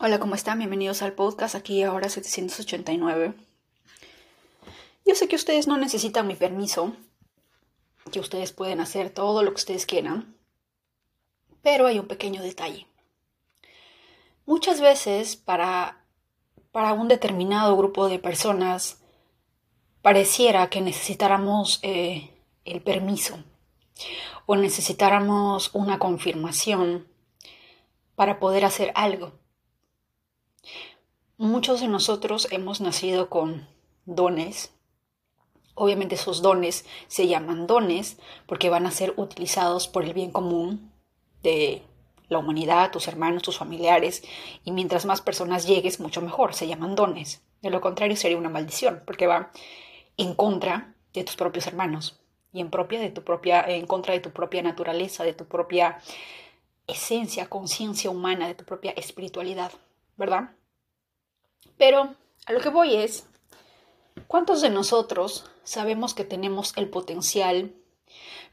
[0.00, 0.58] Hola, ¿cómo están?
[0.58, 3.34] Bienvenidos al podcast aquí ahora 789.
[5.04, 6.92] Yo sé que ustedes no necesitan mi permiso,
[8.12, 10.36] que ustedes pueden hacer todo lo que ustedes quieran,
[11.62, 12.86] pero hay un pequeño detalle.
[14.46, 16.04] Muchas veces para,
[16.70, 19.02] para un determinado grupo de personas
[20.00, 23.42] pareciera que necesitáramos eh, el permiso
[24.46, 27.08] o necesitáramos una confirmación
[28.14, 29.32] para poder hacer algo.
[31.40, 33.68] Muchos de nosotros hemos nacido con
[34.06, 34.74] dones.
[35.76, 40.90] Obviamente esos dones se llaman dones porque van a ser utilizados por el bien común
[41.44, 41.84] de
[42.26, 44.24] la humanidad, tus hermanos, tus familiares,
[44.64, 47.40] y mientras más personas llegues, mucho mejor, se llaman dones.
[47.62, 49.52] De lo contrario sería una maldición, porque va
[50.16, 52.20] en contra de tus propios hermanos
[52.52, 56.00] y en propia de tu propia en contra de tu propia naturaleza, de tu propia
[56.88, 59.70] esencia, conciencia humana, de tu propia espiritualidad,
[60.16, 60.57] ¿verdad?
[61.78, 62.14] Pero
[62.46, 63.26] a lo que voy es,
[64.26, 67.72] ¿cuántos de nosotros sabemos que tenemos el potencial?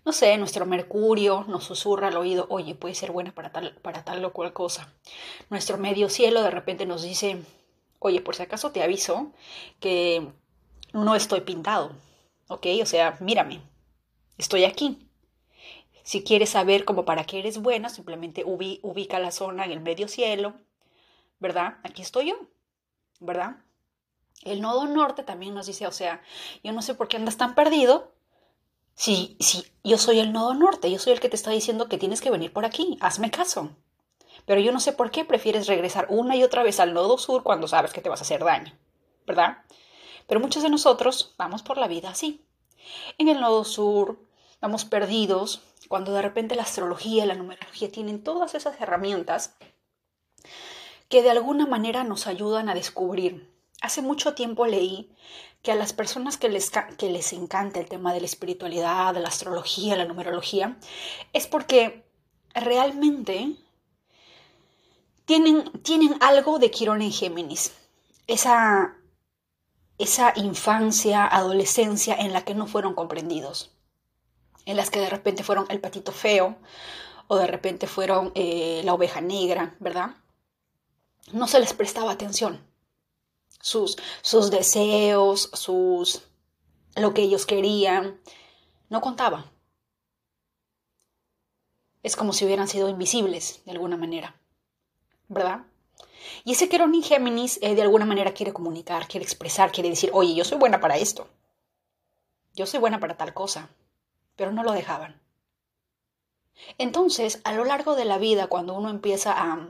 [0.06, 4.06] No sé, nuestro Mercurio nos susurra al oído, oye, puede ser buena para tal, para
[4.06, 4.94] tal o cual cosa.
[5.50, 7.42] Nuestro medio cielo de repente nos dice,
[8.00, 9.32] oye, por si acaso te aviso
[9.80, 10.28] que
[10.94, 11.94] no estoy pintado,
[12.48, 12.68] ¿ok?
[12.84, 13.62] O sea, mírame,
[14.38, 15.10] estoy aquí.
[16.04, 20.08] Si quieres saber cómo para qué eres buena, simplemente ubica la zona en el medio
[20.08, 20.54] cielo,
[21.40, 21.80] ¿verdad?
[21.84, 22.36] Aquí estoy yo.
[23.20, 23.58] ¿Verdad?
[24.44, 26.22] El nodo norte también nos dice, o sea,
[26.64, 28.14] yo no sé por qué andas tan perdido.
[28.94, 31.98] Si, si yo soy el nodo norte, yo soy el que te está diciendo que
[31.98, 33.76] tienes que venir por aquí, hazme caso.
[34.46, 37.44] Pero yo no sé por qué prefieres regresar una y otra vez al nodo sur
[37.44, 38.78] cuando sabes que te vas a hacer daño,
[39.26, 39.58] ¿verdad?
[40.28, 42.46] Pero muchos de nosotros vamos por la vida así.
[43.18, 44.20] En el nodo sur
[44.62, 49.56] vamos perdidos cuando de repente la astrología la numerología tienen todas esas herramientas
[51.10, 53.54] que de alguna manera nos ayudan a descubrir.
[53.82, 55.12] Hace mucho tiempo leí
[55.62, 59.20] que a las personas que les, que les encanta el tema de la espiritualidad, de
[59.20, 60.78] la astrología, la numerología,
[61.34, 62.06] es porque
[62.54, 63.56] realmente
[65.26, 67.74] tienen, tienen algo de Quirón en Géminis.
[68.28, 68.96] Esa,
[69.98, 73.72] esa infancia, adolescencia en la que no fueron comprendidos.
[74.66, 76.58] En las que de repente fueron el patito feo
[77.28, 80.16] o de repente fueron eh, la oveja negra, ¿verdad?
[81.32, 82.66] No se les prestaba atención.
[83.62, 86.22] Sus, sus deseos, sus,
[86.96, 88.20] lo que ellos querían,
[88.90, 89.52] no contaba.
[92.04, 94.40] Es como si hubieran sido invisibles de alguna manera,
[95.28, 95.66] ¿verdad?
[96.44, 100.36] Y ese Querón Géminis eh, de alguna manera quiere comunicar, quiere expresar, quiere decir, oye,
[100.36, 101.28] yo soy buena para esto,
[102.54, 103.70] yo soy buena para tal cosa,
[104.36, 105.20] pero no lo dejaban.
[106.78, 109.70] Entonces, a lo largo de la vida, cuando uno empieza a,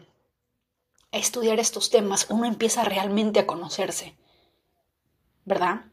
[1.12, 4.18] estudiar estos temas, uno empieza realmente a conocerse,
[5.46, 5.86] ¿verdad?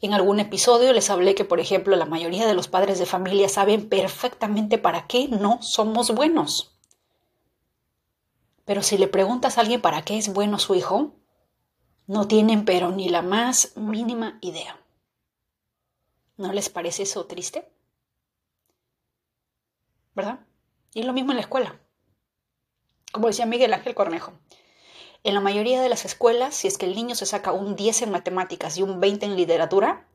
[0.00, 3.48] En algún episodio les hablé que, por ejemplo, la mayoría de los padres de familia
[3.48, 6.76] saben perfectamente para qué no somos buenos.
[8.64, 11.12] Pero si le preguntas a alguien para qué es bueno su hijo,
[12.06, 14.78] no tienen pero ni la más mínima idea.
[16.36, 17.70] ¿No les parece eso triste?
[20.14, 20.40] ¿Verdad?
[20.94, 21.80] Y lo mismo en la escuela.
[23.12, 24.32] Como decía Miguel Ángel Cornejo,
[25.24, 28.02] en la mayoría de las escuelas, si es que el niño se saca un 10
[28.02, 30.06] en matemáticas y un 20 en literatura,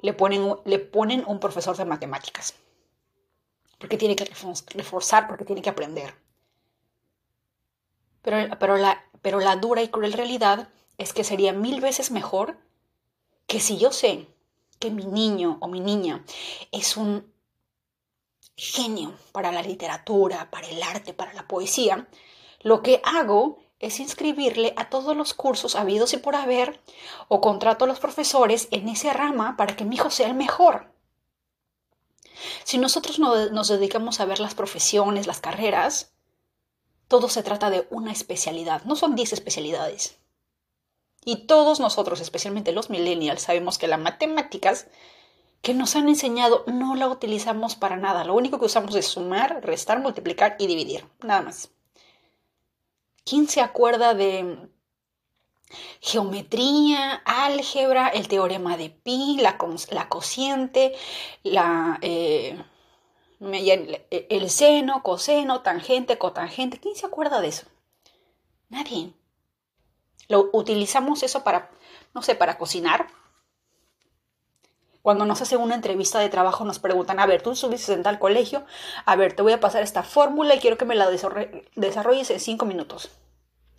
[0.00, 2.54] le ponen, le ponen un profesor de matemáticas.
[3.78, 4.24] Porque tiene que
[4.74, 6.14] reforzar, porque tiene que aprender.
[8.22, 10.68] Pero, pero, la, pero la dura y cruel realidad
[10.98, 12.56] es que sería mil veces mejor
[13.46, 14.26] que si yo sé
[14.78, 16.24] que mi niño o mi niña
[16.72, 17.32] es un
[18.56, 22.08] genio para la literatura, para el arte, para la poesía,
[22.60, 26.80] lo que hago es inscribirle a todos los cursos habidos y por haber
[27.28, 30.90] o contrato a los profesores en esa rama para que mi hijo sea el mejor.
[32.64, 36.12] Si nosotros no, nos dedicamos a ver las profesiones, las carreras,
[37.08, 40.18] todo se trata de una especialidad, no son 10 especialidades.
[41.24, 44.86] Y todos nosotros, especialmente los millennials, sabemos que las matemáticas
[45.64, 48.22] que nos han enseñado no la utilizamos para nada.
[48.22, 51.06] Lo único que usamos es sumar, restar, multiplicar y dividir.
[51.22, 51.70] Nada más.
[53.24, 54.68] ¿Quién se acuerda de
[56.00, 59.56] geometría, álgebra, el teorema de pi, la,
[59.90, 60.94] la cociente,
[61.42, 62.62] la, eh,
[63.40, 66.78] el seno, coseno, tangente, cotangente?
[66.78, 67.66] ¿Quién se acuerda de eso?
[68.68, 69.14] Nadie.
[70.28, 71.70] Lo utilizamos eso para,
[72.12, 73.06] no sé, para cocinar.
[75.04, 78.18] Cuando nos hacen una entrevista de trabajo nos preguntan, a ver, tú subiste en tal
[78.18, 78.64] colegio,
[79.04, 82.40] a ver, te voy a pasar esta fórmula y quiero que me la desarrolles en
[82.40, 83.10] cinco minutos.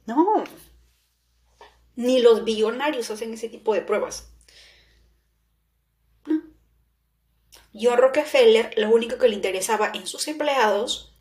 [0.06, 0.44] No,
[1.96, 4.30] Ni los billonarios hacen ese tipo de pruebas.
[6.28, 6.44] No.
[7.74, 11.18] Yo Rockefeller lo único que le interesaba en sus empleados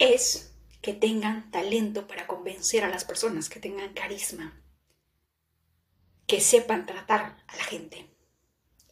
[0.00, 4.60] es que tengan talento para convencer a las personas, que tengan carisma,
[6.26, 8.13] que sepan tratar a la gente.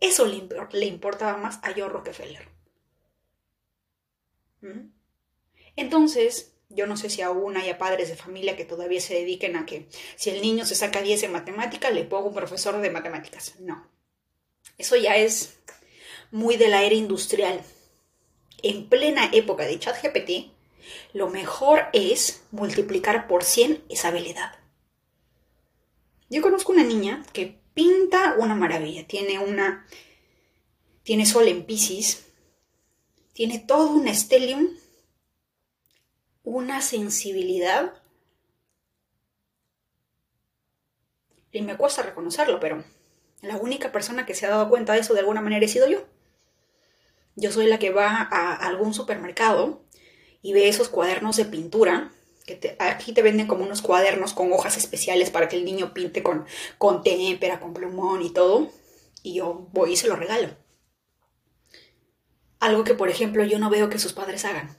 [0.02, 2.48] Eso le, importaba más a Joe Rockefeller.
[4.60, 4.90] ¿Mm?
[5.76, 9.64] Entonces, yo no sé si aún haya padres de familia que todavía se dediquen a
[9.64, 13.54] que si el niño se saca 10 en matemáticas, le pongo un profesor de matemáticas.
[13.60, 13.88] No.
[14.76, 15.60] Eso ya es
[16.32, 17.62] muy de la era industrial.
[18.60, 20.52] En plena época de ChatGPT,
[21.12, 24.58] lo mejor es multiplicar por 100 esa habilidad.
[26.28, 29.06] Yo conozco una niña que pinta una maravilla.
[29.06, 29.86] Tiene una.
[31.02, 32.26] Tiene sol en Pisces.
[33.32, 34.68] Tiene todo un estelium
[36.44, 37.94] una sensibilidad.
[41.50, 42.82] Y me cuesta reconocerlo, pero
[43.42, 45.88] la única persona que se ha dado cuenta de eso de alguna manera he sido
[45.88, 46.04] yo.
[47.36, 49.82] Yo soy la que va a algún supermercado
[50.42, 52.12] y ve esos cuadernos de pintura,
[52.78, 56.44] aquí te venden como unos cuadernos con hojas especiales para que el niño pinte con,
[56.78, 58.70] con témpera, con plumón y todo,
[59.22, 60.48] y yo voy y se lo regalo.
[62.60, 64.76] Algo que, por ejemplo, yo no veo que sus padres hagan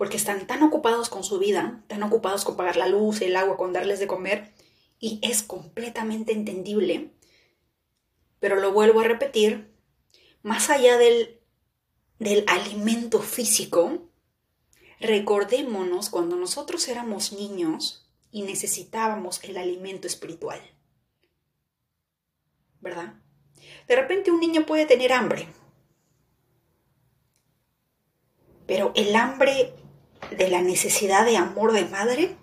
[0.00, 3.58] porque están tan ocupados con su vida, tan ocupados con pagar la luz, el agua,
[3.58, 4.50] con darles de comer,
[4.98, 7.10] y es completamente entendible.
[8.38, 9.70] Pero lo vuelvo a repetir,
[10.40, 11.38] más allá del,
[12.18, 14.08] del alimento físico,
[15.00, 20.60] recordémonos cuando nosotros éramos niños y necesitábamos el alimento espiritual.
[22.80, 23.14] ¿Verdad?
[23.88, 25.48] De repente un niño puede tener hambre,
[28.66, 29.74] pero el hambre
[30.36, 32.36] de la necesidad de amor de madre,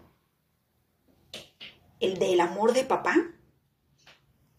[1.99, 3.15] el del amor de papá,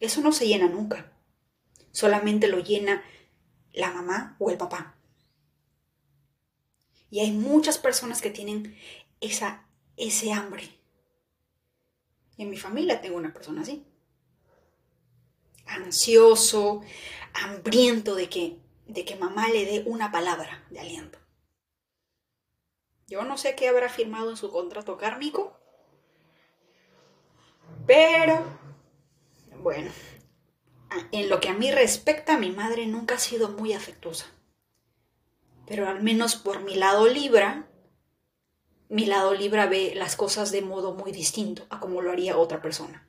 [0.01, 1.13] eso no se llena nunca.
[1.91, 3.03] Solamente lo llena
[3.73, 4.98] la mamá o el papá.
[7.11, 8.77] Y hay muchas personas que tienen
[9.21, 9.67] esa,
[9.97, 10.69] ese hambre.
[12.37, 13.85] En mi familia tengo una persona así.
[15.67, 16.83] Ansioso,
[17.35, 21.19] hambriento de que, de que mamá le dé una palabra de aliento.
[23.07, 25.59] Yo no sé qué habrá firmado en su contrato kármico,
[27.87, 28.45] pero
[29.63, 29.91] bueno,
[31.11, 34.27] en lo que a mí respecta, mi madre nunca ha sido muy afectuosa.
[35.69, 37.69] Pero al menos por mi lado Libra,
[38.89, 42.63] mi lado Libra ve las cosas de modo muy distinto a como lo haría otra
[42.63, 43.07] persona.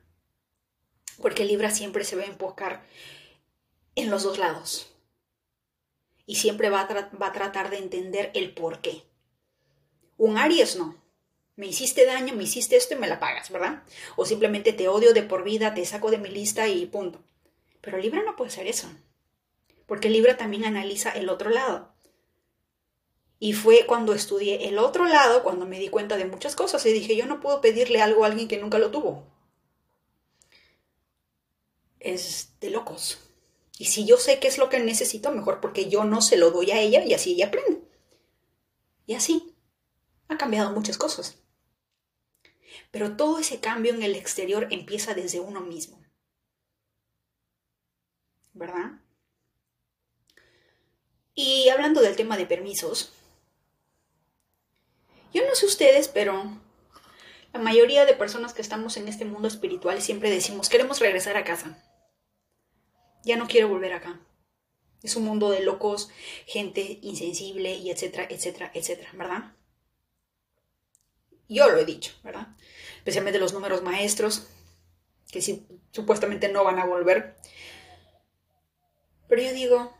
[1.22, 2.84] Porque Libra siempre se va a enfocar
[3.94, 4.92] en los dos lados.
[6.26, 9.04] Y siempre va a, tratar de entender el por qué.
[10.18, 10.94] Un Aries no.
[11.56, 13.82] Me hiciste daño, me hiciste esto y me la pagas, ¿verdad?
[14.16, 17.22] O simplemente te odio de por vida, te saco de mi lista y punto.
[17.80, 18.86] Pero Libra no puede ser eso.
[19.86, 21.90] Porque Libra también analiza el otro lado.
[23.42, 26.92] Y fue cuando estudié el otro lado, cuando me di cuenta de muchas cosas y
[26.92, 29.24] dije, yo no puedo pedirle algo a alguien que nunca lo tuvo.
[32.00, 33.18] Es de locos.
[33.78, 36.50] Y si yo sé qué es lo que necesito, mejor porque yo no se lo
[36.50, 37.80] doy a ella y así ella aprende.
[39.06, 39.56] Y así
[40.28, 41.38] ha cambiado muchas cosas.
[42.90, 45.98] Pero todo ese cambio en el exterior empieza desde uno mismo.
[48.52, 49.00] ¿Verdad?
[51.34, 53.14] Y hablando del tema de permisos,
[55.32, 56.60] yo no sé ustedes, pero
[57.52, 61.44] la mayoría de personas que estamos en este mundo espiritual siempre decimos, queremos regresar a
[61.44, 61.82] casa.
[63.24, 64.20] Ya no quiero volver acá.
[65.02, 66.10] Es un mundo de locos,
[66.46, 69.54] gente insensible y etcétera, etcétera, etcétera, ¿verdad?
[71.48, 72.48] Yo lo he dicho, ¿verdad?
[72.98, 74.46] Especialmente los números maestros,
[75.32, 75.42] que
[75.90, 77.36] supuestamente no van a volver.
[79.28, 79.94] Pero yo digo,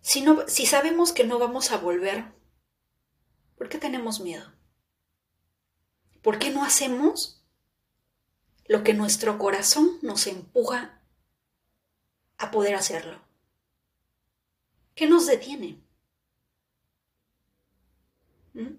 [0.00, 2.26] si, si sabemos que no vamos a volver,
[3.56, 4.55] ¿por qué tenemos miedo?
[6.26, 7.40] ¿Por qué no hacemos
[8.66, 11.00] lo que nuestro corazón nos empuja
[12.36, 13.20] a poder hacerlo?
[14.96, 15.78] ¿Qué nos detiene?
[18.54, 18.74] ¿Mm?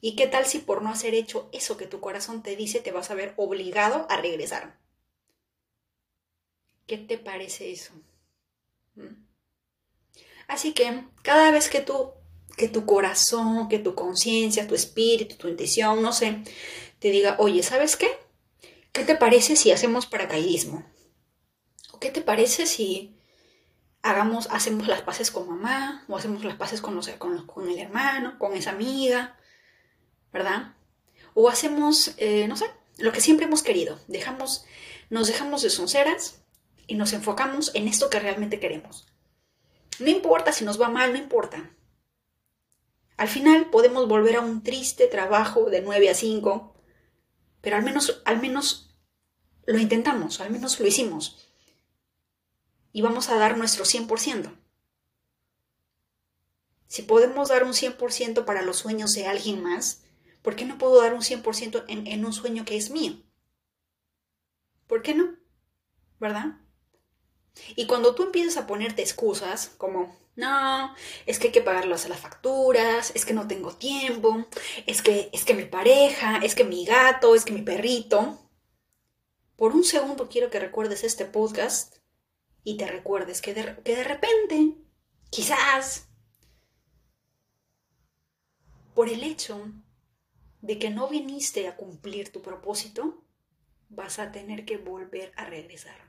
[0.00, 2.90] ¿Y qué tal si por no hacer hecho eso que tu corazón te dice te
[2.90, 4.76] vas a ver obligado a regresar?
[6.88, 7.92] ¿Qué te parece eso?
[8.96, 9.24] ¿Mm?
[10.48, 12.10] Así que cada vez que tú,
[12.56, 16.42] que tu corazón, que tu conciencia, tu espíritu, tu intuición, no sé,
[16.98, 18.10] te diga, oye, ¿sabes qué?
[18.92, 20.84] ¿Qué te parece si hacemos paracaidismo?
[21.92, 23.16] ¿O qué te parece si
[24.02, 26.04] hagamos, hacemos las paces con mamá?
[26.08, 29.38] ¿O hacemos las paces con, con, con el hermano, con esa amiga?
[30.32, 30.74] ¿verdad?
[31.34, 32.66] O hacemos, eh, no sé,
[32.98, 33.98] lo que siempre hemos querido.
[34.08, 34.64] Dejamos,
[35.10, 36.42] nos dejamos de sonceras
[36.86, 39.06] y nos enfocamos en esto que realmente queremos.
[39.98, 41.70] No importa si nos va mal, no importa.
[43.16, 46.74] Al final podemos volver a un triste trabajo de 9 a 5,
[47.60, 48.94] pero al menos, al menos
[49.66, 51.48] lo intentamos, al menos lo hicimos.
[52.92, 54.54] Y vamos a dar nuestro 100%.
[56.86, 60.02] Si podemos dar un 100% para los sueños de alguien más,
[60.42, 63.22] ¿por qué no puedo dar un 100% en, en un sueño que es mío?
[64.86, 65.36] ¿Por qué no?
[66.18, 66.56] ¿Verdad?
[67.76, 70.94] Y cuando tú empiezas a ponerte excusas como, no,
[71.26, 74.46] es que hay que pagar las facturas, es que no tengo tiempo,
[74.86, 78.38] es que, es que mi pareja, es que mi gato, es que mi perrito.
[79.56, 81.96] Por un segundo quiero que recuerdes este podcast
[82.62, 84.74] y te recuerdes que de, que de repente,
[85.30, 86.06] quizás,
[88.94, 89.72] por el hecho
[90.60, 93.24] de que no viniste a cumplir tu propósito,
[93.88, 96.07] vas a tener que volver a regresar.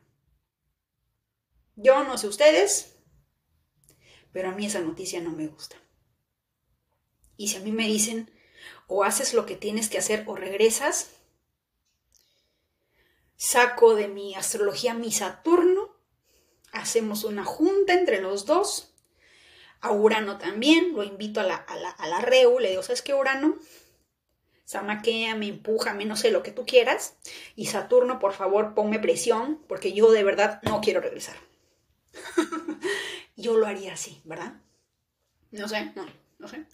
[1.82, 2.98] Yo no sé ustedes,
[4.34, 5.78] pero a mí esa noticia no me gusta.
[7.38, 8.30] Y si a mí me dicen,
[8.88, 11.12] o haces lo que tienes que hacer o regresas,
[13.38, 15.96] saco de mi astrología mi Saturno,
[16.74, 18.94] hacemos una junta entre los dos,
[19.80, 23.02] a Urano también, lo invito a la, a la, a la Reu, le digo, ¿sabes
[23.02, 23.58] qué, Urano?
[24.66, 27.16] Samaquea, me empuja, me no sé lo que tú quieras.
[27.56, 31.38] Y Saturno, por favor, ponme presión, porque yo de verdad no quiero regresar.
[33.36, 34.54] yo lo haría así, ¿verdad?
[35.52, 36.06] No sé, no,
[36.38, 36.66] no sé.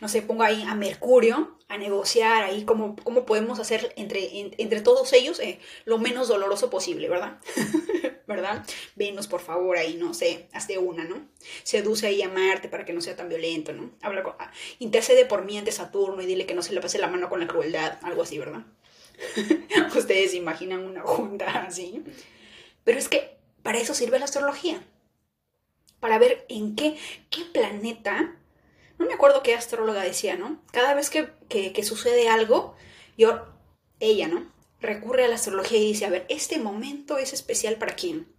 [0.00, 4.80] No sé, pongo ahí a Mercurio a negociar ahí cómo, cómo podemos hacer entre, entre
[4.80, 7.38] todos ellos eh, lo menos doloroso posible, ¿verdad?
[8.26, 8.64] ¿Verdad?
[8.94, 11.26] Venus, por favor, ahí, no sé, hazte una, ¿no?
[11.62, 13.90] Seduce ahí a Marte para que no sea tan violento, ¿no?
[14.02, 16.98] Habla con, ah, intercede por mí ante Saturno y dile que no se le pase
[16.98, 18.64] la mano con la crueldad, algo así, ¿verdad?
[19.96, 22.04] Ustedes imaginan una junta así.
[22.84, 24.82] Pero es que para eso sirve la astrología.
[26.00, 26.96] Para ver en qué,
[27.30, 28.36] qué planeta,
[28.98, 30.60] no me acuerdo qué astróloga decía, ¿no?
[30.72, 32.76] Cada vez que, que, sucede algo,
[33.16, 33.46] yo,
[34.00, 34.50] ella, ¿no?
[34.80, 38.32] Recurre a la astrología y dice, a ver, este momento es especial para quién.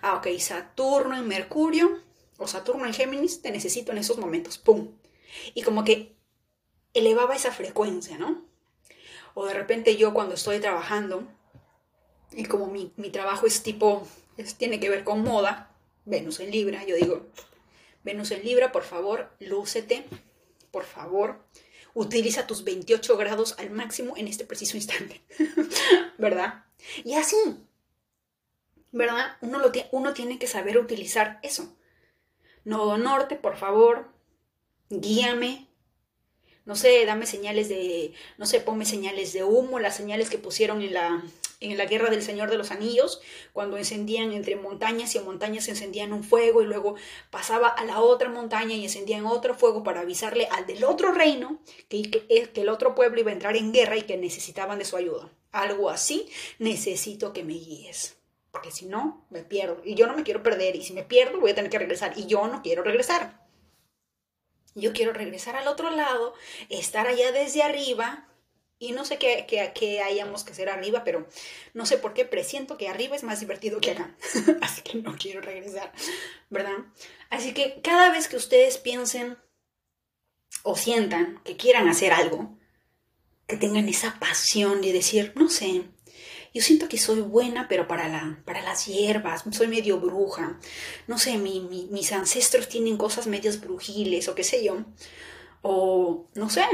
[0.00, 2.00] Ah, ok, Saturno en Mercurio
[2.38, 4.92] o Saturno en Géminis, te necesito en esos momentos, ¡pum!
[5.54, 6.16] Y como que
[6.94, 8.44] elevaba esa frecuencia, ¿no?
[9.34, 11.26] O de repente yo cuando estoy trabajando,
[12.32, 14.06] y como mi, mi trabajo es tipo
[14.56, 15.74] tiene que ver con moda,
[16.04, 17.26] Venus en Libra, yo digo,
[18.02, 20.04] Venus en Libra, por favor, lúcete,
[20.70, 21.44] por favor,
[21.94, 25.20] utiliza tus 28 grados al máximo en este preciso instante,
[26.18, 26.64] ¿verdad?
[27.04, 27.36] Y así,
[28.90, 29.36] ¿verdad?
[29.40, 31.76] Uno, lo uno tiene que saber utilizar eso.
[32.64, 34.08] Nodo norte, por favor,
[34.88, 35.68] guíame,
[36.64, 40.80] no sé, dame señales de, no sé, ponme señales de humo, las señales que pusieron
[40.82, 41.22] en la,
[41.62, 43.20] en la guerra del Señor de los Anillos,
[43.52, 46.96] cuando encendían entre montañas y montañas encendían un fuego y luego
[47.30, 51.60] pasaba a la otra montaña y encendían otro fuego para avisarle al del otro reino
[51.88, 54.84] que, que, que el otro pueblo iba a entrar en guerra y que necesitaban de
[54.84, 55.30] su ayuda.
[55.52, 56.28] Algo así,
[56.58, 58.16] necesito que me guíes
[58.52, 59.80] porque si no, me pierdo.
[59.82, 60.76] Y yo no me quiero perder.
[60.76, 62.12] Y si me pierdo, voy a tener que regresar.
[62.16, 63.40] Y yo no quiero regresar.
[64.74, 66.34] Yo quiero regresar al otro lado,
[66.68, 68.26] estar allá desde arriba,
[68.82, 71.28] y no sé qué, hayamos que hacer arriba, pero
[71.72, 74.16] no sé por qué presiento que arriba es más divertido que acá.
[74.60, 75.92] Así que no quiero regresar,
[76.50, 76.78] ¿verdad?
[77.30, 79.38] Así que cada vez que ustedes piensen
[80.64, 82.58] o sientan que quieran hacer algo,
[83.46, 85.84] que tengan esa pasión de decir, no sé,
[86.52, 90.58] yo siento que soy buena, pero para, la, para las hierbas, soy medio bruja,
[91.06, 94.84] no sé, mis ancestros tienen cosas medias brujiles o qué sé yo,
[95.62, 96.66] o no sé,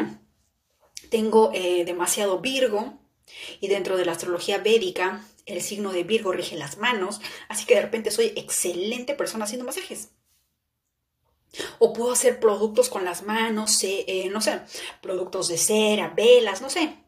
[1.11, 2.99] tengo eh, demasiado Virgo
[3.61, 7.75] y dentro de la astrología védica el signo de Virgo rige las manos, así que
[7.75, 10.11] de repente soy excelente persona haciendo masajes.
[11.79, 14.61] O puedo hacer productos con las manos, eh, no sé,
[15.01, 16.99] productos de cera, velas, no sé.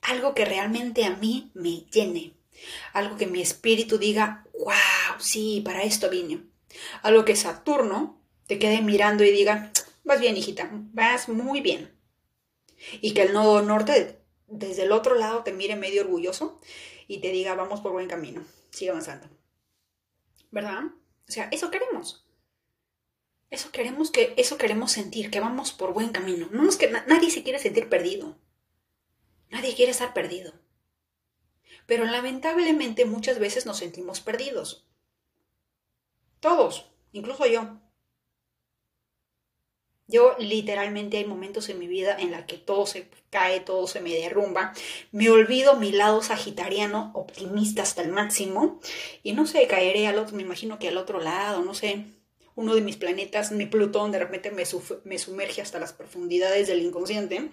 [0.00, 2.32] Algo que realmente a mí me llene.
[2.94, 6.44] Algo que mi espíritu diga, wow, sí, para esto vine.
[7.02, 9.70] Algo que Saturno te quede mirando y diga,
[10.04, 11.95] vas bien, hijita, vas muy bien
[13.00, 16.60] y que el nodo norte desde el otro lado te mire medio orgulloso
[17.08, 19.28] y te diga vamos por buen camino, sigue avanzando.
[20.50, 20.84] ¿Verdad?
[21.28, 22.26] O sea, eso queremos.
[23.50, 26.48] Eso queremos que eso queremos sentir, que vamos por buen camino.
[26.50, 28.36] No es que nadie se quiere sentir perdido.
[29.50, 30.52] Nadie quiere estar perdido.
[31.86, 34.86] Pero lamentablemente muchas veces nos sentimos perdidos.
[36.40, 37.80] Todos, incluso yo.
[40.08, 44.00] Yo literalmente hay momentos en mi vida en la que todo se cae, todo se
[44.00, 44.72] me derrumba.
[45.10, 48.80] Me olvido mi lado sagitariano optimista hasta el máximo
[49.24, 52.04] y no sé, caeré al otro, me imagino que al otro lado, no sé.
[52.54, 54.62] Uno de mis planetas, mi Plutón, de repente me,
[55.04, 57.50] me sumerge hasta las profundidades del inconsciente.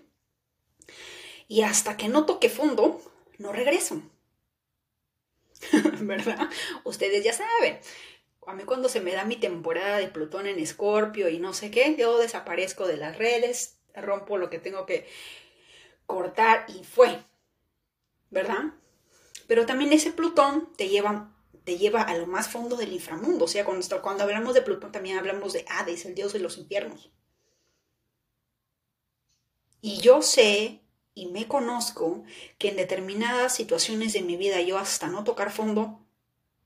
[1.48, 3.01] Y hasta que no toque fondo,
[3.39, 4.01] no regreso.
[6.01, 6.50] ¿Verdad?
[6.83, 7.79] Ustedes ya saben
[8.47, 11.71] a mí cuando se me da mi temporada de Plutón en Escorpio y no sé
[11.71, 15.07] qué, yo desaparezco de las redes, rompo lo que tengo que
[16.05, 17.23] cortar y fue,
[18.29, 18.73] ¿verdad?
[19.47, 21.31] Pero también ese Plutón te lleva,
[21.63, 24.91] te lleva a lo más fondo del inframundo, o sea, cuando, cuando hablamos de Plutón
[24.91, 27.12] también hablamos de Hades, el dios de los infiernos.
[29.81, 30.81] Y yo sé
[31.13, 32.23] y me conozco
[32.57, 36.00] que en determinadas situaciones de mi vida yo hasta no tocar fondo,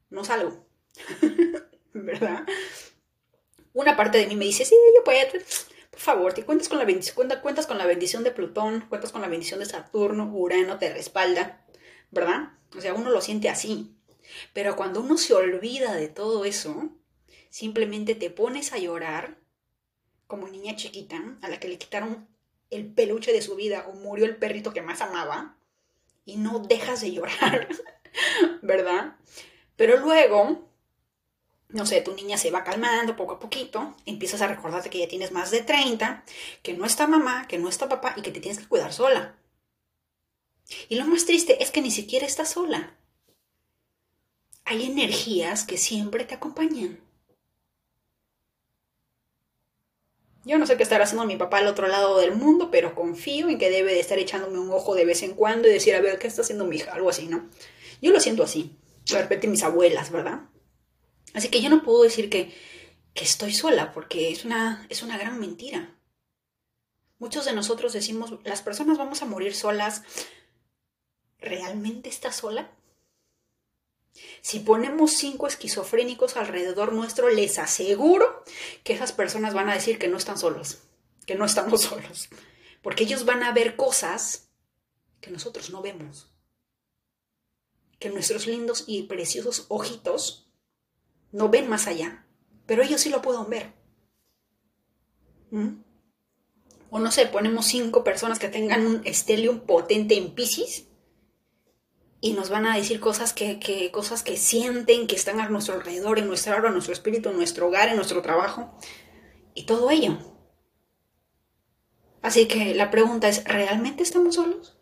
[0.09, 0.65] no salgo.
[2.03, 2.45] ¿verdad?
[3.73, 5.19] Una parte de mí me dice, sí, yo puedo,
[5.91, 9.21] por favor, te cuentas con la bendición, cuentas con la bendición de Plutón, cuentas con
[9.21, 11.65] la bendición de Saturno, Urano te respalda,
[12.11, 12.53] ¿verdad?
[12.75, 13.95] O sea, uno lo siente así.
[14.53, 16.89] Pero cuando uno se olvida de todo eso,
[17.49, 19.37] simplemente te pones a llorar
[20.27, 22.27] como niña chiquita a la que le quitaron
[22.69, 25.57] el peluche de su vida o murió el perrito que más amaba
[26.25, 27.69] y no dejas de llorar,
[28.61, 29.15] ¿verdad?
[29.77, 30.66] Pero luego
[31.69, 35.07] no sé, tu niña se va calmando poco a poquito, empiezas a recordarte que ya
[35.07, 36.23] tienes más de 30,
[36.63, 39.35] que no está mamá, que no está papá y que te tienes que cuidar sola.
[40.89, 42.97] Y lo más triste es que ni siquiera estás sola.
[44.63, 46.99] Hay energías que siempre te acompañan.
[50.43, 53.49] Yo no sé qué estará haciendo mi papá al otro lado del mundo, pero confío
[53.49, 56.01] en que debe de estar echándome un ojo de vez en cuando y decir, a
[56.01, 56.93] ver, ¿qué está haciendo mi hija?
[56.93, 57.49] Algo así, ¿no?
[58.01, 58.77] Yo lo siento así.
[59.09, 60.43] De repente mis abuelas, ¿verdad?
[61.37, 62.51] Así que yo no puedo decir que,
[63.13, 65.95] estoy sola, porque es una, es una gran mentira.
[67.19, 70.01] Muchos de nosotros decimos, las personas vamos a morir solas.
[71.37, 72.71] ¿Realmente estás sola?
[74.41, 78.43] Si ponemos cinco esquizofrénicos alrededor nuestro, les aseguro
[78.83, 80.79] que esas personas van a decir que no están solos,
[81.27, 82.29] que no estamos solos,
[82.81, 84.49] porque ellos van a ver cosas
[85.21, 86.31] que nosotros no vemos,
[87.99, 90.46] que nuestros lindos y preciosos ojitos
[91.31, 92.25] no ven más allá,
[92.65, 93.73] pero ellos sí lo pueden ver.
[95.51, 95.81] ¿Mm?
[96.89, 100.87] O no sé, ponemos cinco personas que tengan un estelium potente en Pisces
[102.19, 106.17] y nos van a decir cosas que, cosas que sienten, que están a nuestro alrededor,
[106.17, 108.73] en nuestra alma, en nuestro espíritu, en nuestro hogar, en nuestro trabajo
[109.53, 110.17] y todo ello.
[112.21, 114.77] Así que la pregunta es, ¿realmente estamos solos?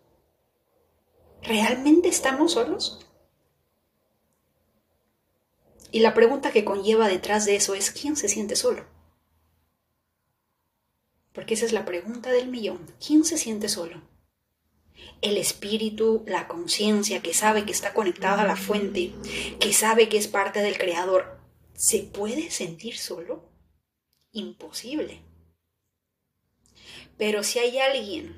[1.43, 3.05] ¿Realmente estamos solos?
[5.95, 8.85] Y la pregunta que conlleva detrás de eso es, ¿quién se siente solo?
[11.31, 12.85] Porque esa es la pregunta del millón.
[12.99, 14.01] ¿Quién se siente solo?
[15.21, 19.13] El espíritu, la conciencia que sabe que está conectada a la fuente,
[19.57, 21.39] que sabe que es parte del creador,
[21.75, 23.49] ¿se puede sentir solo?
[24.33, 25.21] Imposible.
[27.17, 28.35] Pero si hay alguien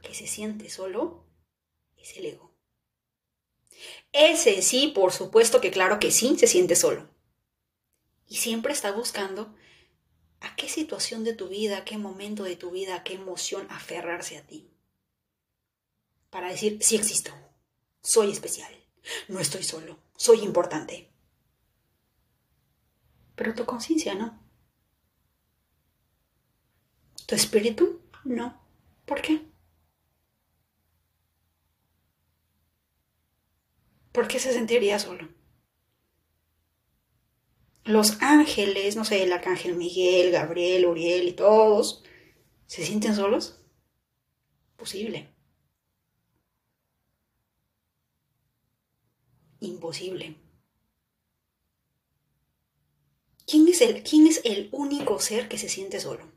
[0.00, 1.24] que se siente solo,
[1.96, 2.49] es el ego.
[4.12, 7.08] Ese sí, por supuesto que claro que sí, se siente solo.
[8.26, 9.54] Y siempre está buscando
[10.40, 13.66] a qué situación de tu vida, a qué momento de tu vida, a qué emoción
[13.70, 14.70] aferrarse a ti.
[16.30, 17.32] Para decir, sí existo,
[18.02, 18.72] soy especial,
[19.28, 21.10] no estoy solo, soy importante.
[23.34, 24.38] Pero tu conciencia no.
[27.26, 28.60] Tu espíritu no.
[29.06, 29.49] ¿Por qué?
[34.12, 35.28] ¿Por qué se sentiría solo?
[37.84, 42.04] Los ángeles, no sé, el arcángel Miguel, Gabriel, Uriel y todos,
[42.66, 43.60] ¿se sienten solos?
[44.76, 45.28] Posible.
[49.60, 50.36] Imposible.
[53.46, 56.30] ¿Quién es, el, ¿Quién es el único ser que se siente solo?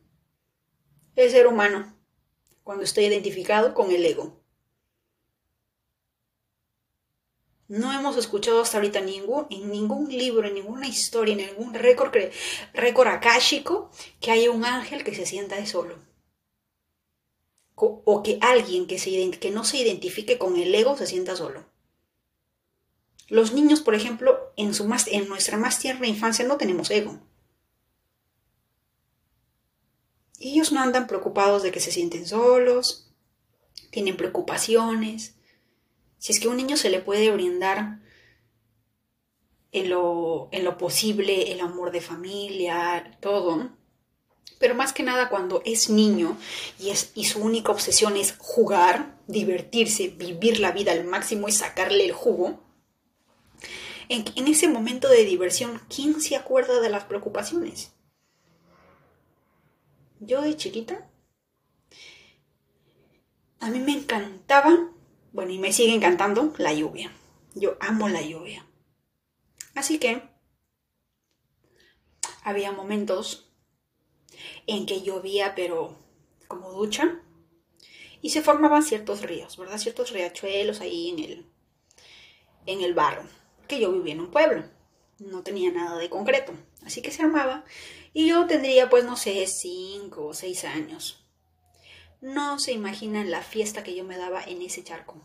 [1.15, 1.95] El ser humano,
[2.63, 4.42] cuando estoy identificado con el ego.
[7.73, 12.13] No hemos escuchado hasta ahorita ningún, en ningún libro, en ninguna historia, en ningún récord,
[12.71, 13.89] récord akáshico
[14.21, 15.97] que haya un ángel que se sienta de solo.
[17.73, 21.65] O, que alguien que, se, que no se identifique con el ego se sienta solo.
[23.27, 27.21] Los niños, por ejemplo, en, su más, en nuestra más tierna infancia no tenemos ego.
[30.39, 33.09] Ellos no andan preocupados de que se sienten solos,
[33.89, 35.33] tienen preocupaciones,
[36.23, 37.99] si es que a un niño se le puede brindar
[39.73, 43.71] en lo, en lo posible el amor de familia, todo,
[44.57, 46.37] Pero más que nada cuando es niño
[46.79, 51.51] y, es, y su única obsesión es jugar, divertirse, vivir la vida al máximo y
[51.51, 52.63] sacarle el jugo,
[54.07, 57.91] en, en ese momento de diversión, ¿quién se acuerda de las preocupaciones?
[60.21, 61.05] Yo de chiquita,
[63.59, 64.92] a mí me encantaba,
[65.33, 67.11] bueno, y me sigue encantando la lluvia.
[67.55, 68.65] Yo amo la lluvia.
[69.75, 70.21] Así que
[72.43, 73.51] había momentos
[74.67, 75.97] en que llovía, pero
[76.47, 77.19] como ducha,
[78.21, 79.79] y se formaban ciertos ríos, ¿verdad?
[79.79, 81.45] Ciertos riachuelos ahí en el,
[82.67, 83.27] en el barro,
[83.67, 84.63] que yo vivía en un pueblo,
[85.19, 86.53] no tenía nada de concreto,
[86.85, 87.65] así que se armaba,
[88.13, 91.22] y yo tendría, pues, no sé, cinco o seis años.
[92.23, 95.21] No se imaginan la fiesta que yo me daba en ese charco.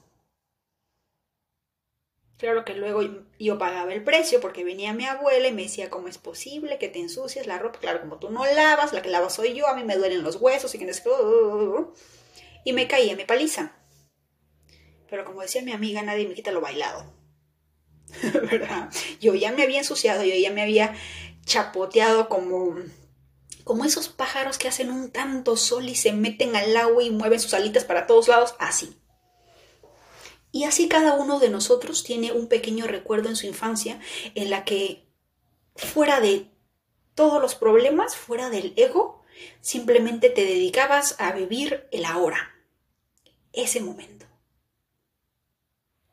[2.38, 3.02] Claro que luego
[3.38, 6.88] yo pagaba el precio porque venía mi abuela y me decía, ¿cómo es posible que
[6.88, 7.78] te ensucies la ropa?
[7.78, 10.36] Claro, como tú no lavas, la que lava soy yo, a mí me duelen los
[10.40, 11.94] huesos y que no
[12.64, 13.76] Y me caía mi paliza.
[15.08, 17.14] Pero como decía mi amiga, nadie me quita lo bailado.
[19.20, 20.96] Yo ya me había ensuciado, yo ya me había
[21.44, 22.74] chapoteado como
[23.68, 27.38] como esos pájaros que hacen un tanto sol y se meten al agua y mueven
[27.38, 28.98] sus alitas para todos lados, así.
[30.50, 34.00] Y así cada uno de nosotros tiene un pequeño recuerdo en su infancia
[34.34, 35.06] en la que
[35.76, 36.50] fuera de
[37.14, 39.22] todos los problemas, fuera del ego,
[39.60, 42.54] simplemente te dedicabas a vivir el ahora,
[43.52, 44.24] ese momento.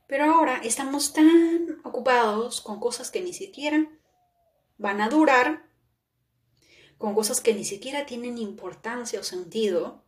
[0.07, 3.87] Pero ahora estamos tan ocupados con cosas que ni siquiera
[4.77, 5.64] van a durar,
[6.97, 10.05] con cosas que ni siquiera tienen importancia o sentido,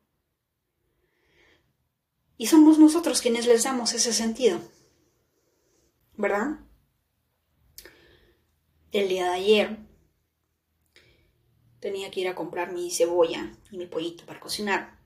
[2.37, 4.61] y somos nosotros quienes les damos ese sentido.
[6.15, 6.59] ¿Verdad?
[8.91, 9.77] El día de ayer
[11.79, 14.99] tenía que ir a comprar mi cebolla y mi pollito para cocinar.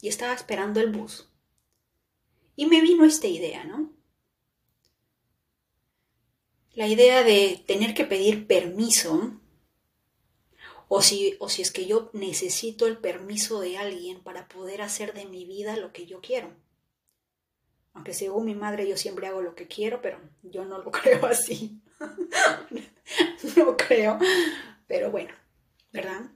[0.00, 1.28] Y estaba esperando el bus.
[2.54, 3.92] Y me vino esta idea, ¿no?
[6.74, 9.40] La idea de tener que pedir permiso
[10.88, 15.14] o si, o si es que yo necesito el permiso de alguien para poder hacer
[15.14, 16.52] de mi vida lo que yo quiero.
[17.92, 21.26] Aunque según mi madre yo siempre hago lo que quiero, pero yo no lo creo
[21.26, 21.80] así.
[23.56, 24.18] no creo.
[24.86, 25.34] Pero bueno,
[25.92, 26.30] ¿verdad?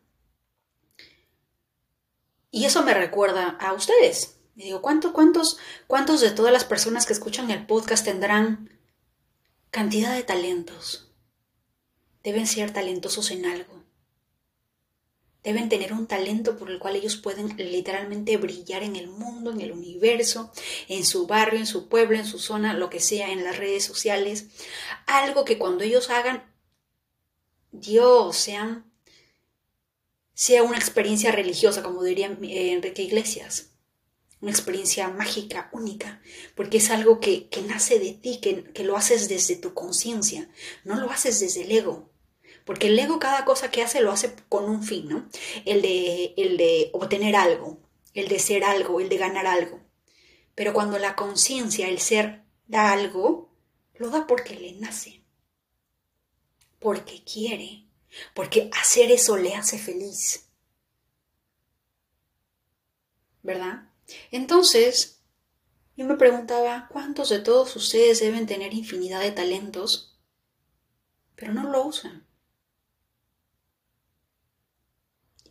[2.51, 4.41] Y eso me recuerda a ustedes.
[4.57, 8.81] Me digo, ¿cuántos, cuántos, ¿cuántos de todas las personas que escuchan el podcast tendrán
[9.71, 11.13] cantidad de talentos?
[12.25, 13.80] Deben ser talentosos en algo
[15.43, 19.63] Deben tener un talento por el cual ellos pueden literalmente brillar en el mundo, en
[19.63, 20.53] el universo,
[20.89, 23.85] en su barrio, en su pueblo, en su zona, lo que sea, en las redes
[23.85, 24.49] sociales.
[25.07, 26.45] Algo que cuando ellos hagan,
[27.73, 28.93] Dios, sean,
[30.35, 33.71] sea una experiencia religiosa, como diría eh, Enrique Iglesias.
[34.43, 36.23] Una experiencia mágica, única,
[36.55, 40.51] porque es algo que, nace de ti, que, que lo haces desde tu conciencia,
[40.85, 42.10] no lo haces desde el ego.
[42.71, 45.29] Porque el ego cada cosa que hace lo hace con un fin, ¿no?
[45.65, 47.81] El de, el de obtener algo,
[48.15, 49.81] el de ser algo, el de ganar algo.
[50.55, 53.53] Pero cuando la conciencia, el ser, da algo,
[53.95, 55.25] lo da porque le nace,
[56.79, 57.89] porque quiere,
[58.35, 60.49] porque hacer eso le hace feliz.
[63.43, 63.91] ¿Verdad?
[64.31, 65.21] Entonces,
[65.97, 70.21] yo me preguntaba, ¿cuántos de todos ustedes deben tener infinidad de talentos,
[71.35, 72.30] pero no lo usan?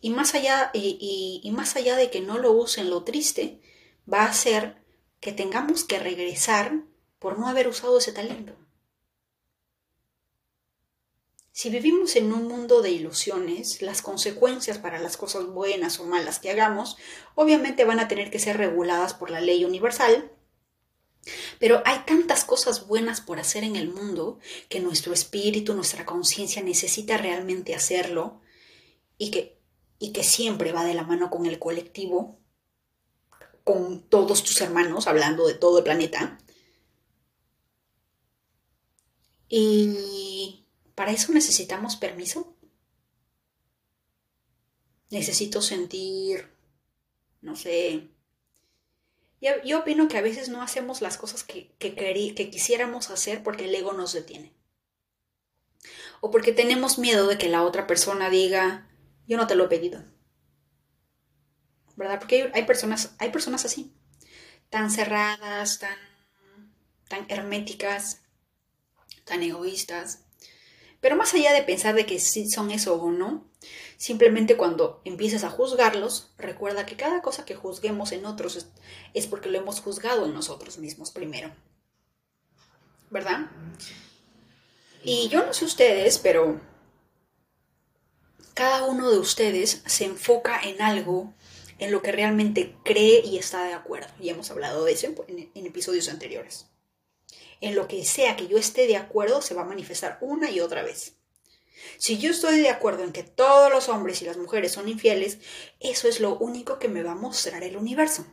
[0.00, 3.60] Y más allá, y, más allá de que no lo usen, lo triste
[4.10, 4.76] va a ser
[5.20, 6.84] que tengamos que regresar
[7.18, 8.56] por no haber usado ese talento.
[11.52, 16.38] Si vivimos en un mundo de ilusiones, las consecuencias para las cosas buenas o malas
[16.38, 16.96] que hagamos
[17.34, 20.32] obviamente van a tener que ser reguladas por la ley universal,
[21.58, 24.38] pero hay tantas cosas buenas por hacer en el mundo
[24.70, 28.40] que nuestro espíritu, nuestra conciencia necesita realmente hacerlo
[29.18, 29.59] y que
[30.02, 32.40] y que siempre va de la mano con el colectivo,
[33.64, 36.38] con todos tus hermanos, hablando de todo el planeta.
[39.46, 42.56] Y para eso necesitamos permiso.
[45.10, 46.48] Necesito sentir,
[47.42, 48.08] no sé.
[49.42, 53.74] Yo, opino que a veces no hacemos las cosas que, que quisiéramos hacer porque el
[53.74, 54.54] ego nos detiene.
[56.22, 58.89] O porque tenemos miedo de que la otra persona diga,
[59.30, 60.02] yo no te lo he pedido.
[61.94, 62.18] ¿Verdad?
[62.18, 63.94] Porque hay, personas, hay personas así,
[64.70, 65.96] tan cerradas, tan,
[67.08, 68.22] tan herméticas,
[69.24, 70.24] tan egoístas.
[71.00, 73.48] Pero más allá de pensar de que sí son eso o no,
[73.96, 78.66] simplemente cuando empieces a juzgarlos, recuerda que cada cosa que juzguemos en otros
[79.14, 81.54] es porque lo hemos juzgado en nosotros mismos primero.
[83.10, 83.48] ¿Verdad?
[85.04, 86.60] Y yo no sé ustedes, pero
[88.60, 91.32] cada uno de ustedes se enfoca en algo
[91.78, 94.12] en lo que realmente cree y está de acuerdo.
[94.20, 96.66] Y hemos hablado de eso en, episodios anteriores.
[97.62, 100.60] En lo que sea que yo esté de acuerdo se va a manifestar una y
[100.60, 101.14] otra vez.
[101.96, 105.38] Si yo estoy de acuerdo en que todos los hombres y las mujeres son infieles,
[105.80, 108.26] eso es lo único que me va a mostrar el universo.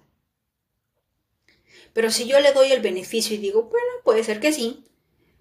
[1.93, 4.83] Pero si yo le doy el beneficio y digo, bueno, puede ser que sí,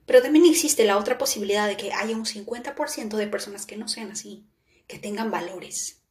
[0.07, 3.89] pero también existe la otra posibilidad de que haya un 50% de personas que no
[3.89, 4.47] sean así,
[4.87, 6.03] que tengan valores,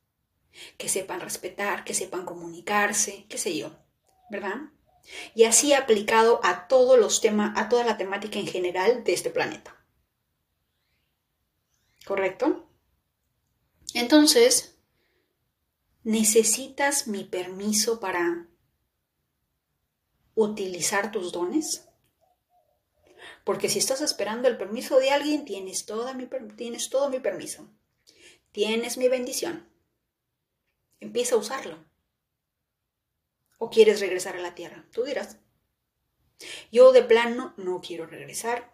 [0.78, 3.76] que sepan respetar, que sepan comunicarse, qué sé yo,
[4.30, 4.72] ¿verdad?
[5.34, 9.30] Y así aplicado a todos los temas, a toda la temática en general de este
[9.30, 9.76] planeta.
[12.06, 12.68] ¿Correcto?
[13.94, 14.78] Entonces,
[16.04, 18.48] ¿necesitas mi permiso para
[20.36, 21.88] utilizar tus dones?
[23.44, 25.86] Porque si estás esperando el permiso de alguien, tienes,
[26.16, 27.70] mi, tienes todo mi permiso.
[28.56, 29.68] Tienes mi bendición.
[31.02, 31.78] Empieza a usarlo.
[33.58, 34.86] ¿O quieres regresar a la tierra?
[34.94, 35.40] Tú dirás.
[36.72, 38.74] Yo de plano no quiero regresar.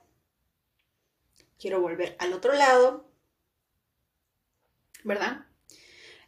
[1.59, 3.09] Quiero volver al otro lado.
[5.03, 5.47] ¿Verdad?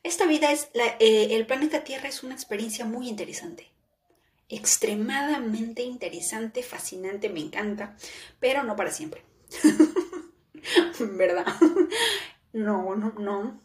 [0.02, 3.72] Esta vida es, eh, el planeta Tierra es una experiencia muy interesante.
[4.50, 7.96] Extremadamente interesante, fascinante, me encanta,
[8.40, 9.22] pero no para siempre.
[11.00, 11.46] ¿Verdad?
[12.54, 13.60] No, no, no.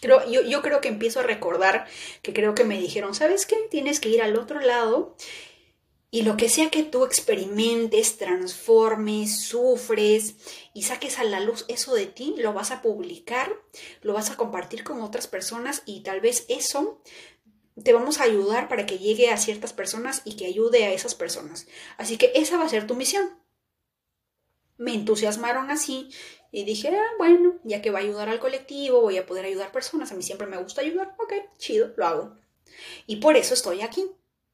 [0.00, 1.86] Creo, yo, yo creo que empiezo a recordar
[2.22, 3.56] que creo que me dijeron, ¿sabes qué?
[3.70, 5.16] Tienes que ir al otro lado
[6.10, 10.36] y lo que sea que tú experimentes, transformes, sufres
[10.72, 13.52] y saques a la luz eso de ti, lo vas a publicar,
[14.02, 17.02] lo vas a compartir con otras personas y tal vez eso
[17.82, 21.14] te vamos a ayudar para que llegue a ciertas personas y que ayude a esas
[21.14, 21.66] personas.
[21.98, 23.37] Así que esa va a ser tu misión.
[24.78, 26.08] Me entusiasmaron así
[26.50, 29.70] y dije, ah, bueno, ya que va a ayudar al colectivo, voy a poder ayudar
[29.70, 32.36] personas, a mí siempre me gusta ayudar, ok, chido, lo hago.
[33.06, 34.10] Y por eso estoy aquí,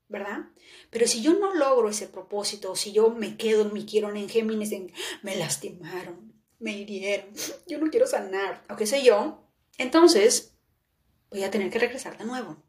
[0.09, 0.49] ¿verdad?
[0.91, 4.29] Pero si yo no logro ese propósito, si yo me quedo en mi quiero en
[4.29, 7.27] Géminis, en me lastimaron, me hirieron,
[7.67, 10.57] yo no quiero sanar, o qué sé yo, entonces
[11.31, 12.64] voy a tener que regresar de nuevo.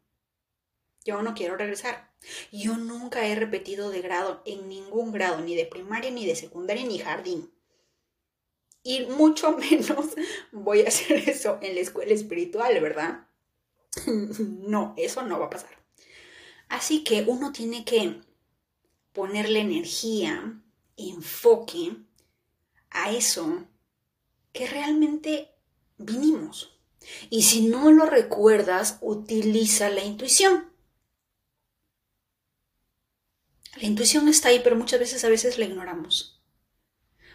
[1.06, 2.10] Yo no quiero regresar.
[2.52, 6.84] Yo nunca he repetido de grado en ningún grado, ni de primaria, ni de secundaria,
[6.84, 7.50] ni jardín
[8.86, 10.14] y mucho menos
[10.52, 13.26] voy a hacer eso en la escuela espiritual, ¿verdad?
[14.38, 15.70] No, eso no va a pasar.
[16.68, 18.20] Así que uno tiene que
[19.12, 20.60] ponerle energía,
[20.96, 21.96] enfoque
[22.90, 23.64] a eso
[24.52, 25.50] que realmente
[25.96, 26.78] vinimos.
[27.30, 30.70] Y si no lo recuerdas, utiliza la intuición.
[33.76, 36.36] La intuición está ahí, pero muchas veces a veces la ignoramos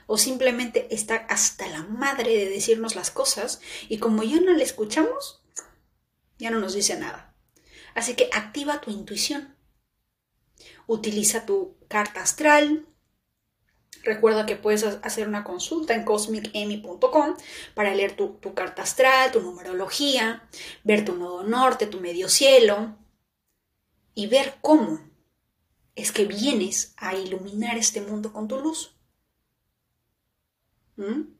[0.08, 4.64] o simplemente está hasta la madre de decirnos las cosas y como ya no le
[4.64, 5.42] escuchamos,
[6.38, 7.34] ya no nos dice nada.
[7.96, 9.56] Así que activa tu intuición.
[10.86, 12.88] Utiliza tu carta astral.
[14.04, 17.38] Recuerda que puedes hacer una consulta en cosmicemy.com
[17.74, 20.50] para leer tu, tu carta astral, tu numerología,
[20.84, 22.98] ver tu nodo norte, tu medio cielo
[24.14, 25.11] y ver cómo
[26.02, 28.96] es que vienes a iluminar este mundo con tu luz.
[30.96, 31.34] ¿Mm?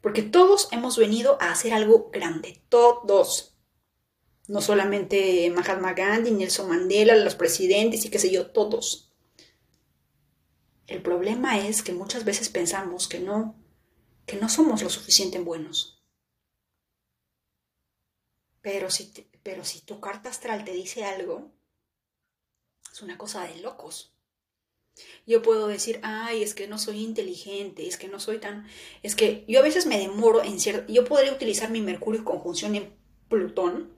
[0.00, 3.58] Porque todos hemos venido a hacer algo grande, todos.
[4.46, 9.12] No solamente Mahatma Gandhi, Nelson Mandela, los presidentes y qué sé yo, todos.
[10.86, 13.62] El problema es que muchas veces pensamos que no,
[14.24, 16.02] que no somos lo suficiente buenos.
[18.62, 21.52] Pero si, pero si tu carta astral te dice algo,
[22.92, 24.12] es una cosa de locos.
[25.26, 28.66] Yo puedo decir, ay, es que no soy inteligente, es que no soy tan...
[29.02, 30.92] Es que yo a veces me demoro en cierto...
[30.92, 32.92] Yo podría utilizar mi Mercurio conjunción en
[33.28, 33.92] Plutón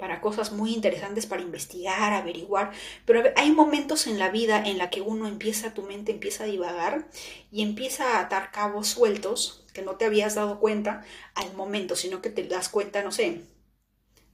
[0.00, 2.72] para cosas muy interesantes, para investigar, averiguar,
[3.04, 6.46] pero hay momentos en la vida en la que uno empieza, tu mente empieza a
[6.46, 7.08] divagar
[7.52, 12.22] y empieza a atar cabos sueltos que no te habías dado cuenta al momento, sino
[12.22, 13.42] que te das cuenta, no sé,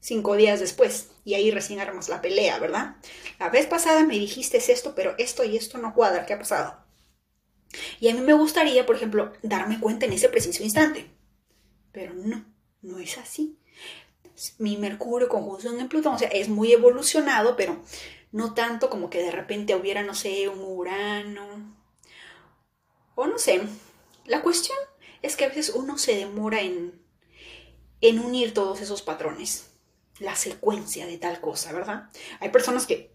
[0.06, 2.96] cinco días después y ahí recién armas la pelea, ¿verdad?
[3.40, 6.78] La vez pasada me dijiste esto, pero esto y esto no cuadra, ¿qué ha pasado?
[7.98, 11.10] Y a mí me gustaría, por ejemplo, darme cuenta en ese preciso instante.
[11.90, 12.44] Pero no,
[12.82, 13.58] no es así.
[14.58, 17.82] Mi Mercurio conjunción en Plutón, o sea, es muy evolucionado, pero
[18.30, 21.76] no tanto como que de repente hubiera, no sé, un Urano.
[23.16, 23.60] O no sé.
[24.24, 24.78] La cuestión
[25.22, 27.02] es que a veces uno se demora en,
[28.00, 29.75] en unir todos esos patrones,
[30.20, 32.10] la secuencia de tal cosa, ¿verdad?
[32.40, 33.14] Hay personas que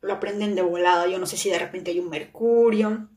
[0.00, 3.08] lo aprenden de volada, yo no sé si de repente hay un Mercurio,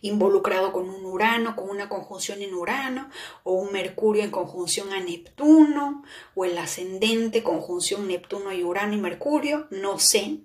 [0.00, 3.10] involucrado con un Urano, con una conjunción en Urano,
[3.42, 6.02] o un Mercurio en conjunción a Neptuno,
[6.34, 10.40] o el ascendente conjunción Neptuno y Urano y Mercurio, no sé.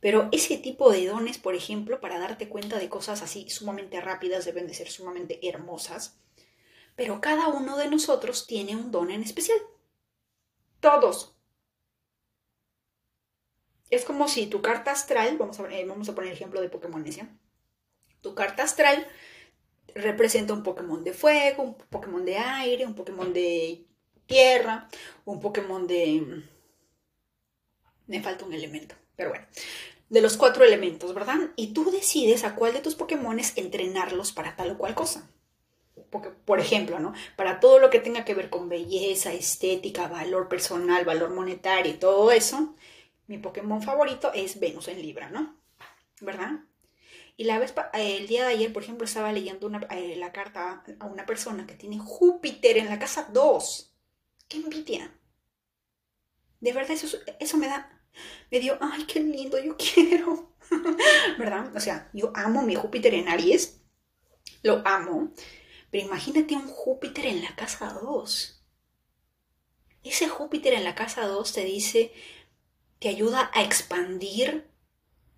[0.00, 4.44] Pero ese tipo de dones, por ejemplo, para darte cuenta de cosas así sumamente rápidas,
[4.44, 6.18] deben de ser sumamente hermosas.
[6.94, 9.58] Pero cada uno de nosotros tiene un don en especial.
[10.80, 11.34] Todos.
[13.90, 16.68] Es como si tu carta astral, vamos a, eh, vamos a poner el ejemplo de
[16.68, 17.04] Pokémon,
[18.20, 19.06] tu carta astral
[19.94, 23.86] representa un Pokémon de fuego, un Pokémon de aire, un Pokémon de
[24.26, 24.88] tierra,
[25.24, 26.44] un Pokémon de...
[28.06, 29.46] Me falta un elemento, pero bueno,
[30.08, 31.52] de los cuatro elementos, ¿verdad?
[31.56, 35.30] Y tú decides a cuál de tus Pokémones entrenarlos para tal o cual cosa.
[36.10, 37.12] Porque, por ejemplo, ¿no?
[37.36, 41.98] Para todo lo que tenga que ver con belleza, estética, valor personal, valor monetario y
[41.98, 42.74] todo eso,
[43.26, 45.56] mi Pokémon favorito es Venus en Libra, ¿no?
[46.20, 46.60] ¿Verdad?
[47.36, 51.06] Y la vez, el día de ayer, por ejemplo, estaba leyendo eh, la carta a
[51.06, 53.94] una persona que tiene Júpiter en la casa 2.
[54.48, 55.14] ¡Qué envidia!
[56.60, 58.02] De verdad, eso, eso me da,
[58.50, 60.56] me dio, ay, qué lindo, yo quiero.
[61.38, 61.74] ¿Verdad?
[61.76, 63.80] O sea, yo amo mi Júpiter en Aries,
[64.62, 65.32] lo amo,
[65.90, 68.62] pero imagínate un Júpiter en la casa 2.
[70.04, 72.12] Ese Júpiter en la casa 2 te dice,
[72.98, 74.68] te ayuda a expandir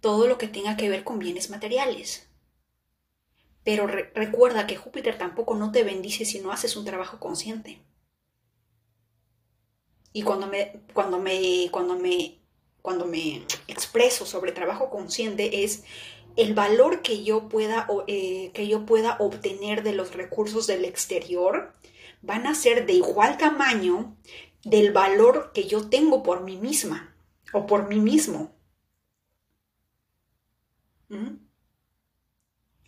[0.01, 2.29] todo lo que tenga que ver con bienes materiales.
[3.63, 7.83] Pero recuerda que Júpiter tampoco no te bendice si no haces un trabajo consciente.
[10.13, 12.39] Y cuando me, cuando me, cuando me,
[12.83, 15.85] cuando me expreso sobre trabajo consciente es
[16.37, 21.75] el valor que yo pueda, eh, que yo pueda obtener de los recursos del exterior
[22.23, 24.16] van a ser de igual tamaño
[24.62, 27.14] del valor que yo tengo por mí misma
[27.53, 28.53] o por mí mismo.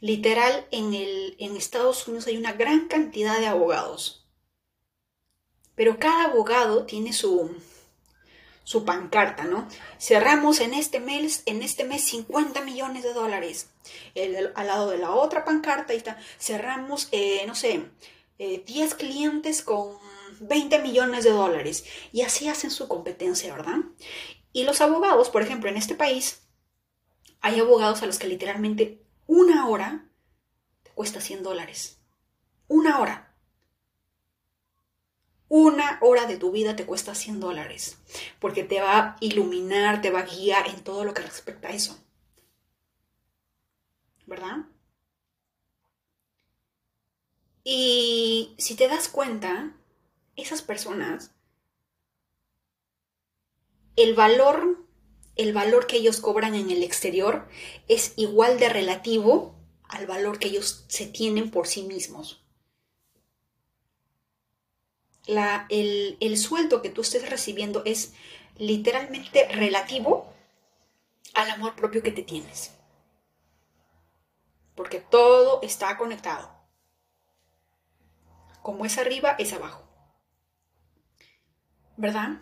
[0.00, 4.26] Literal, en, el, en Estados Unidos hay una gran cantidad de abogados.
[5.74, 7.50] Pero cada abogado tiene su,
[8.64, 9.68] su pancarta, ¿no?
[9.98, 13.70] Cerramos en este mes, en este mes 50 millones de dólares.
[14.54, 17.90] al lado de la otra pancarta, está, cerramos, eh, no sé,
[18.38, 19.96] 10 eh, clientes con
[20.40, 21.84] 20 millones de dólares.
[22.12, 23.78] Y así hacen su competencia, ¿verdad?
[24.52, 26.42] Y los abogados, por ejemplo, en este país,
[27.40, 30.08] hay abogados a los que literalmente una hora
[30.82, 31.98] te cuesta 100 dólares.
[32.68, 33.31] Una hora.
[35.54, 37.98] Una hora de tu vida te cuesta 100 dólares.
[38.40, 41.72] Porque te va a iluminar, te va a guiar en todo lo que respecta a
[41.72, 42.02] eso.
[44.24, 44.64] ¿Verdad?
[47.64, 49.76] Y si te das cuenta,
[50.36, 51.32] esas personas,
[53.96, 54.86] el valor
[55.36, 57.46] el valor que ellos cobran en el exterior
[57.88, 62.41] es igual de relativo al valor que ellos se tienen por sí mismos.
[65.26, 68.14] El, el sueldo que tú estés recibiendo es
[68.56, 70.32] literalmente relativo
[71.34, 72.72] al amor propio que te tienes.
[74.74, 76.50] Porque todo está conectado.
[78.62, 79.82] Como es arriba, es abajo.
[81.96, 82.40] ¿Verdad?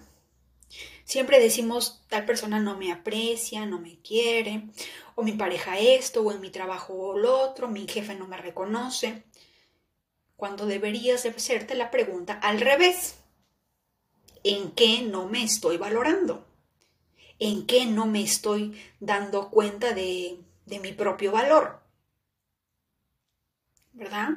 [1.04, 4.68] Siempre decimos, tal persona no me aprecia, no me quiere,
[5.16, 9.24] o mi pareja esto, o en mi trabajo lo otro, mi jefe no me reconoce,
[10.40, 13.16] cuando deberías de hacerte la pregunta al revés.
[14.42, 16.48] ¿En qué no me estoy valorando?
[17.38, 21.82] ¿En qué no me estoy dando cuenta de, de mi propio valor?
[23.92, 24.30] ¿Verdad?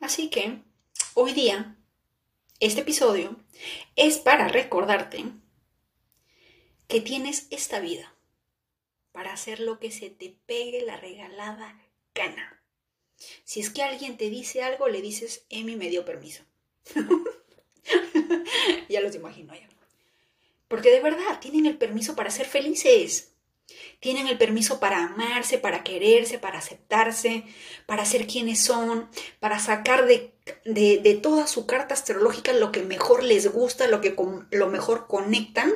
[0.00, 0.62] Así que
[1.14, 1.76] hoy día
[2.58, 3.36] este episodio
[3.94, 5.26] es para recordarte
[6.88, 8.12] que tienes esta vida
[9.12, 11.80] para hacer lo que se te pegue la regalada
[12.16, 12.57] gana.
[13.44, 16.44] Si es que alguien te dice algo, le dices, Emi me dio permiso.
[18.88, 19.68] ya los imagino ya.
[20.68, 23.32] Porque de verdad tienen el permiso para ser felices.
[24.00, 27.44] Tienen el permiso para amarse, para quererse, para aceptarse,
[27.86, 29.10] para ser quienes son,
[29.40, 30.32] para sacar de,
[30.64, 34.16] de, toda su carta astrológica lo que mejor les gusta, lo que
[34.50, 35.72] lo mejor conectan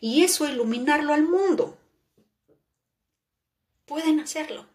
[0.00, 1.76] y eso iluminarlo al mundo.
[3.84, 4.66] Pueden hacerlo.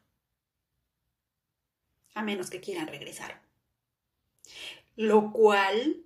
[2.14, 3.41] A menos que quieran regresar.
[4.95, 6.05] Lo cual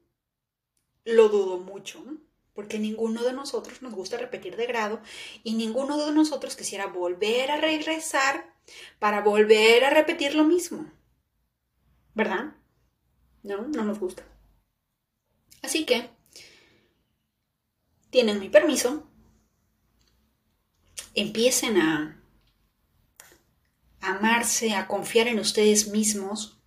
[1.03, 2.03] lo dudo mucho
[2.53, 5.01] porque ninguno de nosotros nos gusta repetir de grado
[5.43, 8.55] y ninguno de nosotros quisiera volver a regresar
[8.97, 10.89] para volver a repetir lo mismo.
[12.13, 12.55] ¿Verdad?
[13.43, 14.23] No, no nos gusta.
[15.61, 16.09] Así que
[18.09, 19.09] tienen mi permiso,
[21.13, 22.23] empiecen a
[24.09, 26.57] amarse, a confiar en ustedes mismos,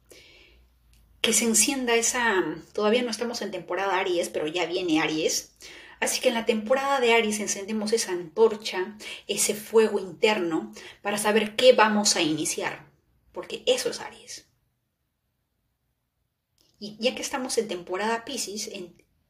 [1.21, 5.53] que se encienda esa, todavía no estamos en temporada Aries, pero ya viene Aries,
[6.01, 10.73] así que en la temporada de Aries encendemos esa antorcha, ese fuego interno,
[11.03, 12.87] para saber qué vamos a iniciar,
[13.33, 14.47] porque eso es Aries.
[16.81, 18.71] Y ya que estamos en temporada Pisces,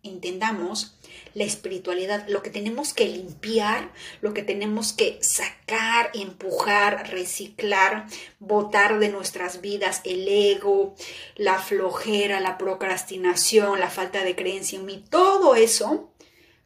[0.09, 0.99] entendamos
[1.35, 8.07] la espiritualidad, lo que tenemos que limpiar, lo que tenemos que sacar, empujar, reciclar,
[8.39, 10.95] botar de nuestras vidas el ego,
[11.37, 16.13] la flojera, la procrastinación, la falta de creencia en mí, todo eso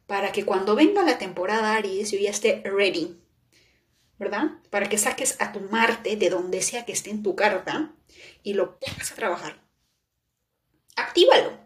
[0.07, 3.19] para que cuando venga la temporada Aries yo ya esté ready,
[4.19, 4.51] ¿verdad?
[4.69, 7.93] Para que saques a tu Marte de donde sea que esté en tu carta
[8.43, 9.61] y lo pongas a trabajar.
[10.95, 11.62] Actívalo.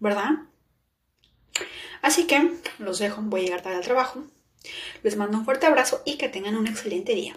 [0.00, 0.30] ¿Verdad?
[2.02, 4.24] Así que los dejo, voy a llegar tarde al trabajo.
[5.02, 7.36] Les mando un fuerte abrazo y que tengan un excelente día.